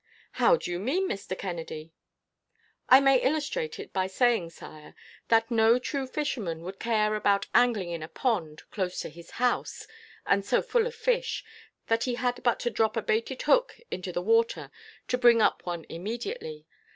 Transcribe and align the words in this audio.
"How 0.31 0.55
do 0.55 0.71
you 0.71 0.79
mean, 0.79 1.07
Mr. 1.07 1.37
Kennedy?" 1.37 1.93
"I 2.89 2.99
may 2.99 3.21
illustrate 3.21 3.77
it 3.77 3.93
by 3.93 4.07
saying, 4.07 4.49
Sire, 4.49 4.95
that 5.27 5.51
no 5.51 5.77
true 5.77 6.07
fisherman 6.07 6.63
would 6.63 6.79
care 6.79 7.13
about 7.13 7.45
angling 7.53 7.91
in 7.91 8.01
a 8.01 8.07
pond, 8.07 8.63
close 8.71 8.99
to 9.01 9.09
his 9.09 9.29
house, 9.37 9.85
and 10.25 10.43
so 10.43 10.63
full 10.63 10.87
of 10.87 10.95
fish, 10.95 11.45
that 11.85 12.05
he 12.05 12.15
had 12.15 12.41
but 12.41 12.59
to 12.61 12.71
drop 12.71 12.97
a 12.97 13.03
baited 13.03 13.43
hook 13.43 13.77
into 13.91 14.11
the 14.11 14.23
water 14.23 14.71
to 15.07 15.19
bring 15.19 15.39
up 15.39 15.63
one 15.67 15.85
immediately. 15.87 16.65